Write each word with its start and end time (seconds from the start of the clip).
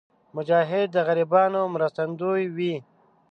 مجاهد 0.35 0.87
د 0.93 0.97
غریبانو 1.07 1.61
مرستندوی 1.73 2.43
وي. 2.55 2.73